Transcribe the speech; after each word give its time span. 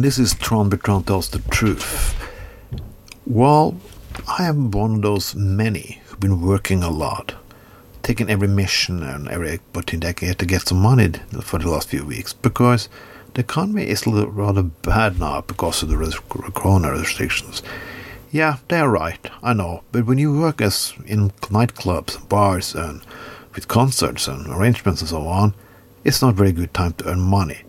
This 0.00 0.16
is 0.16 0.34
Tron 0.34 0.68
Bertrand 0.68 1.08
tells 1.08 1.28
the 1.28 1.40
truth. 1.50 2.14
Well, 3.26 3.80
I 4.28 4.44
am 4.44 4.70
one 4.70 4.94
of 4.94 5.02
those 5.02 5.34
many 5.34 6.00
who've 6.04 6.20
been 6.20 6.40
working 6.40 6.84
a 6.84 6.88
lot, 6.88 7.34
taking 8.04 8.30
every 8.30 8.46
mission 8.46 9.02
and 9.02 9.26
every 9.26 9.54
opportunity 9.54 10.32
to 10.32 10.46
get 10.46 10.68
some 10.68 10.80
money 10.80 11.10
for 11.42 11.58
the 11.58 11.68
last 11.68 11.88
few 11.88 12.04
weeks 12.04 12.32
because 12.32 12.88
the 13.34 13.40
economy 13.40 13.88
is 13.88 14.06
rather 14.06 14.62
bad 14.62 15.18
now 15.18 15.40
because 15.40 15.82
of 15.82 15.88
the 15.88 16.20
corona 16.54 16.92
restrictions. 16.92 17.64
Yeah, 18.30 18.58
they're 18.68 18.88
right, 18.88 19.28
I 19.42 19.52
know, 19.52 19.82
but 19.90 20.06
when 20.06 20.18
you 20.18 20.38
work 20.38 20.60
as 20.60 20.94
in 21.06 21.30
nightclubs, 21.50 22.28
bars, 22.28 22.72
and 22.72 23.02
with 23.52 23.66
concerts 23.66 24.28
and 24.28 24.46
arrangements 24.46 25.00
and 25.00 25.10
so 25.10 25.26
on, 25.26 25.54
it's 26.04 26.22
not 26.22 26.34
a 26.34 26.36
very 26.36 26.52
good 26.52 26.72
time 26.72 26.92
to 26.92 27.08
earn 27.08 27.20
money. 27.20 27.62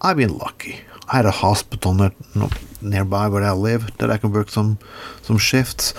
I've 0.00 0.18
been 0.18 0.38
lucky. 0.38 0.82
I 1.14 1.18
had 1.18 1.26
a 1.26 1.30
hospital 1.30 1.94
not, 1.94 2.12
not 2.34 2.58
nearby 2.82 3.28
where 3.28 3.44
I 3.44 3.52
live 3.52 3.96
that 3.98 4.10
I 4.10 4.16
can 4.16 4.32
work 4.32 4.50
some 4.50 4.80
some 5.22 5.38
shifts, 5.38 5.94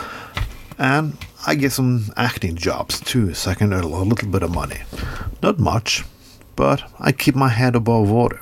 and 0.78 1.18
I 1.48 1.56
get 1.56 1.72
some 1.72 2.12
acting 2.18 2.58
jobs 2.58 3.00
too, 3.00 3.34
so 3.34 3.52
I 3.52 3.54
can 3.54 3.72
earn 3.72 3.86
a 3.86 3.88
little 3.88 4.28
bit 4.28 4.44
of 4.44 4.54
money. 4.54 4.82
Not 5.42 5.58
much, 5.58 6.04
but 6.58 6.84
I 7.00 7.14
keep 7.14 7.34
my 7.34 7.48
head 7.48 7.78
above 7.78 8.10
water. 8.10 8.42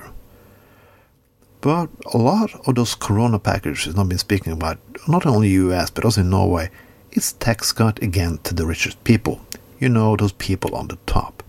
But 1.61 1.89
a 2.11 2.17
lot 2.17 2.49
of 2.67 2.73
those 2.73 2.95
corona 2.95 3.37
packages 3.37 3.95
I've 3.95 4.09
been 4.09 4.17
speaking 4.17 4.53
about, 4.53 4.79
not 5.07 5.27
only 5.27 5.49
US 5.49 5.91
but 5.91 6.05
also 6.05 6.21
in 6.21 6.31
Norway, 6.31 6.71
it's 7.11 7.33
tax 7.33 7.71
cut 7.71 8.01
again 8.01 8.39
to 8.45 8.55
the 8.55 8.65
richest 8.65 9.03
people. 9.03 9.41
You 9.77 9.89
know, 9.89 10.15
those 10.15 10.33
people 10.33 10.75
on 10.75 10.87
the 10.87 10.97
top. 11.05 11.43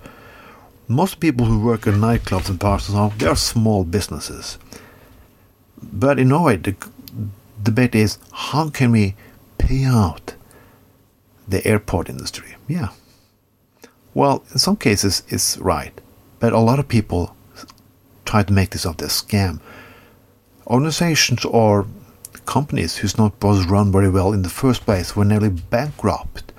Most 0.87 1.19
people 1.19 1.47
who 1.47 1.65
work 1.65 1.87
in 1.87 1.95
nightclubs 1.95 2.51
and 2.51 2.59
bars 2.59 2.91
and 2.91 2.97
so 2.97 3.05
on, 3.05 3.17
they 3.17 3.27
are 3.27 3.37
small 3.37 3.85
businesses. 3.85 4.59
But 5.93 6.19
in 6.19 6.29
Norway, 6.29 6.57
the 6.57 6.77
debate 7.63 7.95
is 7.95 8.19
how 8.33 8.71
can 8.71 8.93
we 8.93 9.15
pay 9.59 9.85
out 9.85 10.35
the 11.49 11.67
airport 11.67 12.09
industry? 12.09 12.57
Yeah. 12.69 12.89
Well, 14.13 14.45
in 14.53 14.59
some 14.59 14.77
cases, 14.77 15.23
it's 15.29 15.59
right. 15.59 16.01
But 16.41 16.53
a 16.53 16.59
lot 16.59 16.79
of 16.79 16.89
people 16.89 17.35
try 18.25 18.43
to 18.43 18.53
make 18.53 18.71
this 18.71 18.87
out 18.87 19.03
a 19.03 19.07
scam. 19.07 19.61
Organizations 20.67 21.45
or 21.45 21.87
companies 22.47 22.99
whose 22.99 23.19
not 23.19 23.43
was 23.43 23.67
run 23.67 23.91
very 23.91 24.11
well 24.11 24.33
in 24.33 24.43
the 24.43 24.49
first 24.49 24.83
place 24.83 25.17
were 25.17 25.25
nearly 25.25 25.49
bankrupt 25.49 26.53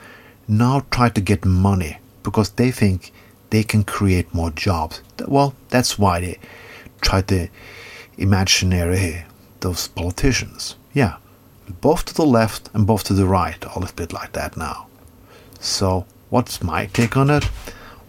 now 0.48 0.86
try 0.92 1.10
to 1.10 1.22
get 1.22 1.46
money 1.46 1.98
because 2.24 2.52
they 2.52 2.72
think 2.72 3.12
they 3.50 3.64
can 3.64 3.84
create 3.84 4.34
more 4.34 4.52
jobs. 4.52 5.02
Well, 5.28 5.56
that's 5.70 5.98
why 5.98 6.20
they 6.20 6.40
try 7.02 7.22
to 7.22 7.48
imaginary 8.18 9.26
those 9.60 9.88
politicians. 9.88 10.76
Yeah, 10.94 11.18
both 11.82 12.06
to 12.06 12.14
the 12.14 12.26
left 12.26 12.70
and 12.74 12.86
both 12.88 13.04
to 13.06 13.14
the 13.14 13.26
right, 13.26 13.64
all 13.66 13.84
a 13.84 13.92
bit 13.94 14.14
like 14.14 14.34
that 14.34 14.58
now. 14.58 14.88
So, 15.60 16.06
what's 16.30 16.62
my 16.62 16.86
take 16.88 17.18
on 17.18 17.30
it? 17.30 17.50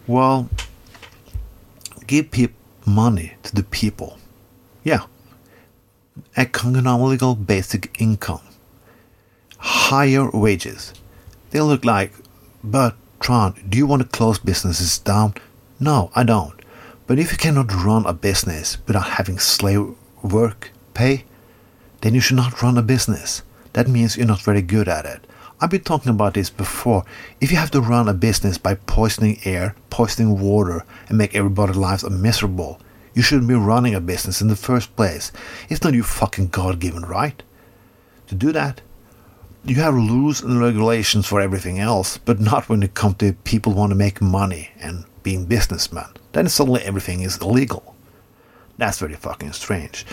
Well, 0.05 0.49
give 2.05 2.31
people 2.31 2.55
money 2.85 3.33
to 3.43 3.55
the 3.55 3.63
people. 3.63 4.17
Yeah, 4.83 5.05
economical 6.35 7.35
basic 7.35 7.99
income, 7.99 8.41
higher 9.57 10.29
wages. 10.31 10.93
They 11.51 11.61
look 11.61 11.83
like, 11.83 12.13
but 12.63 12.95
Tron, 13.19 13.55
do 13.67 13.77
you 13.77 13.85
want 13.85 14.03
to 14.03 14.07
close 14.07 14.39
businesses 14.39 14.99
down? 14.99 15.33
No, 15.79 16.11
I 16.15 16.23
don't. 16.23 16.56
But 17.07 17.19
if 17.19 17.31
you 17.31 17.37
cannot 17.37 17.73
run 17.73 18.05
a 18.05 18.13
business 18.13 18.77
without 18.85 19.07
having 19.11 19.39
slave 19.39 19.95
work 20.21 20.71
pay, 20.93 21.23
then 22.01 22.13
you 22.13 22.19
should 22.19 22.35
not 22.35 22.61
run 22.61 22.77
a 22.77 22.81
business. 22.81 23.43
That 23.73 23.87
means 23.87 24.17
you're 24.17 24.27
not 24.27 24.41
very 24.41 24.61
good 24.61 24.89
at 24.89 25.05
it. 25.05 25.25
I've 25.61 25.69
been 25.69 25.81
talking 25.81 26.11
about 26.11 26.33
this 26.33 26.49
before. 26.49 27.03
If 27.39 27.49
you 27.49 27.57
have 27.57 27.71
to 27.71 27.81
run 27.81 28.09
a 28.09 28.13
business 28.13 28.57
by 28.57 28.75
poisoning 28.75 29.39
air, 29.45 29.75
poisoning 29.89 30.39
water, 30.39 30.83
and 31.07 31.17
make 31.17 31.33
everybody's 31.33 31.77
lives 31.77 32.07
miserable, 32.07 32.79
you 33.13 33.21
shouldn't 33.23 33.47
be 33.47 33.55
running 33.55 33.95
a 33.95 34.01
business 34.01 34.41
in 34.41 34.49
the 34.49 34.55
first 34.55 34.95
place. 34.95 35.31
It's 35.69 35.83
not 35.83 35.93
your 35.93 36.03
fucking 36.03 36.49
God 36.49 36.79
given 36.79 37.03
right. 37.03 37.41
To 38.27 38.35
do 38.35 38.51
that, 38.51 38.81
you 39.63 39.75
have 39.75 39.95
rules 39.95 40.41
and 40.41 40.59
regulations 40.59 41.25
for 41.25 41.41
everything 41.41 41.79
else, 41.79 42.17
but 42.17 42.39
not 42.39 42.69
when 42.69 42.83
it 42.83 42.93
comes 42.93 43.15
to 43.15 43.33
people 43.33 43.73
want 43.73 43.91
to 43.91 43.95
make 43.95 44.21
money 44.21 44.69
and 44.79 45.05
being 45.27 45.43
businessmen. 45.43 46.07
Then 46.31 46.47
suddenly 46.47 46.81
everything 46.83 47.19
is 47.19 47.37
illegal. 47.41 47.93
That's 48.77 48.99
very 48.99 49.15
fucking 49.15 49.51
strange. 49.51 50.05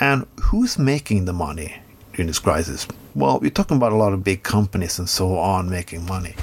And 0.00 0.26
who's 0.42 0.78
making 0.78 1.24
the 1.24 1.32
money 1.32 1.76
during 2.12 2.26
this 2.26 2.38
crisis? 2.38 2.86
Well, 3.14 3.40
we're 3.40 3.48
talking 3.58 3.78
about 3.78 3.92
a 3.92 3.96
lot 3.96 4.12
of 4.12 4.22
big 4.22 4.42
companies 4.42 4.98
and 4.98 5.08
so 5.08 5.38
on 5.38 5.70
making 5.70 6.04
money. 6.04 6.34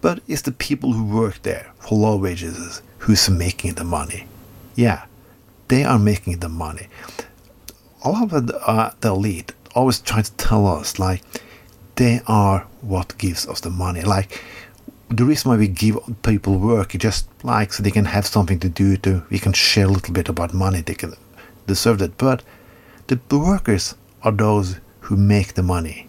But 0.00 0.20
it's 0.28 0.42
the 0.42 0.52
people 0.52 0.92
who 0.92 1.04
work 1.04 1.42
there 1.42 1.72
for 1.80 1.98
low 1.98 2.16
wages 2.16 2.80
who's 2.98 3.28
making 3.28 3.74
the 3.74 3.82
money. 3.82 4.28
Yeah, 4.76 5.06
they 5.66 5.82
are 5.82 5.98
making 5.98 6.38
the 6.38 6.48
money. 6.48 6.86
A 8.04 8.10
lot 8.10 8.32
of 8.32 8.46
the, 8.46 8.56
uh, 8.64 8.92
the 9.00 9.08
elite 9.08 9.52
always 9.74 9.98
try 9.98 10.22
to 10.22 10.32
tell 10.34 10.64
us 10.64 11.00
like 11.00 11.22
they 11.96 12.20
are 12.28 12.68
what 12.82 13.18
gives 13.18 13.48
us 13.48 13.60
the 13.62 13.70
money. 13.70 14.02
Like 14.02 14.40
the 15.10 15.24
reason 15.24 15.50
why 15.50 15.56
we 15.56 15.66
give 15.66 15.98
people 16.22 16.58
work 16.58 16.94
is 16.94 17.00
just 17.00 17.26
like 17.44 17.72
so 17.72 17.82
they 17.82 17.90
can 17.90 18.04
have 18.04 18.26
something 18.26 18.60
to 18.60 18.68
do 18.68 18.96
to 18.98 19.24
we 19.28 19.40
can 19.40 19.52
share 19.52 19.86
a 19.86 19.88
little 19.88 20.14
bit 20.14 20.28
about 20.28 20.54
money 20.54 20.80
they 20.80 20.94
can 20.94 21.14
deserve 21.66 21.98
that. 21.98 22.16
But 22.16 22.42
the, 23.08 23.18
the 23.28 23.38
workers 23.38 23.96
are 24.22 24.30
those 24.30 24.78
who 25.00 25.16
make 25.16 25.54
the 25.54 25.64
money. 25.64 26.08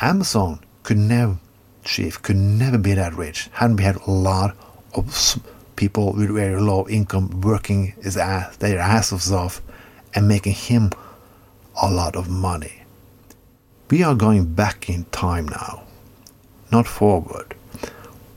Amazon 0.00 0.60
could 0.82 0.98
never 0.98 1.38
chief 1.84 2.20
could 2.22 2.36
never 2.36 2.76
be 2.76 2.94
that 2.94 3.14
rich. 3.14 3.48
Hadn't 3.52 3.76
we 3.76 3.84
had 3.84 3.96
a 3.96 4.10
lot 4.10 4.56
of 4.94 5.40
people 5.76 6.12
with 6.12 6.30
very 6.30 6.60
low 6.60 6.88
income 6.88 7.40
working 7.40 7.94
his 8.02 8.16
ass 8.16 8.56
their 8.56 8.80
asses 8.80 9.30
off 9.30 9.62
and 10.12 10.26
making 10.26 10.54
him 10.54 10.90
a 11.80 11.88
lot 11.88 12.16
of 12.16 12.28
money? 12.28 12.82
We 13.88 14.02
are 14.02 14.16
going 14.16 14.54
back 14.54 14.88
in 14.88 15.04
time 15.12 15.46
now 15.46 15.84
not 16.72 16.88
forward 16.88 17.55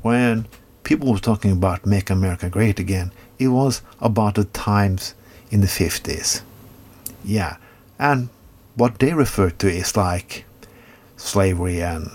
when 0.01 0.47
people 0.83 1.11
were 1.11 1.19
talking 1.19 1.51
about 1.51 1.85
Make 1.85 2.09
America 2.09 2.49
Great 2.49 2.79
Again, 2.79 3.11
it 3.37 3.49
was 3.49 3.81
about 3.99 4.35
the 4.35 4.45
times 4.45 5.13
in 5.51 5.61
the 5.61 5.67
50s. 5.67 6.41
Yeah, 7.23 7.57
and 7.97 8.29
what 8.75 8.99
they 8.99 9.13
refer 9.13 9.49
to 9.49 9.67
is 9.67 9.95
like 9.97 10.45
slavery 11.17 11.81
and 11.81 12.09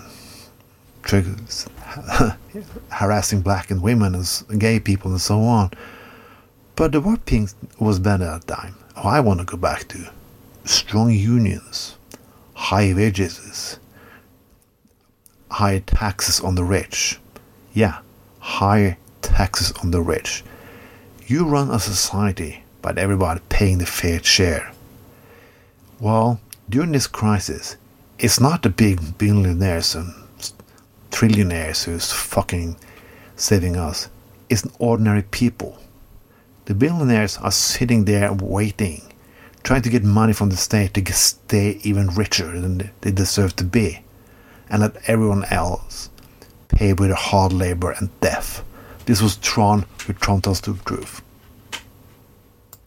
triggers, 1.03 1.67
harassing 2.89 3.41
black 3.41 3.69
and 3.69 3.81
women 3.81 4.15
and 4.15 4.59
gay 4.59 4.79
people 4.79 5.11
and 5.11 5.21
so 5.21 5.41
on. 5.41 5.71
But 6.75 6.91
the 6.91 7.01
working 7.01 7.49
was 7.79 7.99
better 7.99 8.25
at 8.25 8.47
that 8.47 8.55
time. 8.55 8.75
Oh, 8.97 9.07
I 9.07 9.19
want 9.19 9.39
to 9.39 9.45
go 9.45 9.57
back 9.57 9.87
to 9.89 10.09
strong 10.65 11.11
unions, 11.11 11.95
high 12.53 12.93
wages, 12.93 13.79
high 15.51 15.79
taxes 15.79 16.39
on 16.39 16.55
the 16.55 16.63
rich 16.63 17.19
yeah, 17.75 17.99
higher 18.39 18.97
taxes 19.21 19.73
on 19.83 19.91
the 19.91 20.01
rich. 20.01 20.43
You 21.27 21.45
run 21.45 21.69
a 21.69 21.79
society 21.79 22.63
by 22.81 22.93
everybody 22.95 23.41
paying 23.49 23.79
the 23.79 23.85
fair 23.85 24.23
share. 24.23 24.71
Well, 25.99 26.39
during 26.69 26.93
this 26.93 27.05
crisis, 27.05 27.75
it's 28.17 28.39
not 28.39 28.63
the 28.63 28.69
big 28.69 29.17
billionaires 29.17 29.93
and 29.93 30.13
trillionaires 31.11 31.83
who's 31.83 32.13
fucking 32.13 32.77
saving 33.35 33.75
us. 33.75 34.09
It's 34.49 34.65
ordinary 34.79 35.23
people. 35.23 35.77
The 36.65 36.75
billionaires 36.75 37.37
are 37.37 37.51
sitting 37.51 38.05
there 38.05 38.31
waiting, 38.33 39.01
trying 39.63 39.81
to 39.81 39.89
get 39.89 40.03
money 40.03 40.31
from 40.31 40.49
the 40.49 40.57
state 40.57 40.93
to 40.93 41.13
stay 41.13 41.79
even 41.83 42.07
richer 42.07 42.57
than 42.59 42.91
they 43.01 43.11
deserve 43.11 43.55
to 43.57 43.65
be, 43.65 43.99
and 44.69 44.81
let 44.81 45.09
everyone 45.09 45.43
else 45.45 46.09
paid 46.75 46.99
with 46.99 47.11
hard 47.11 47.51
labor 47.51 47.91
and 47.91 48.09
death. 48.19 48.63
This 49.05 49.21
was 49.21 49.37
Tron 49.37 49.85
with 50.07 50.19
Tron 50.19 50.41
tells 50.41 50.61
the 50.61 50.73
truth. 50.85 51.23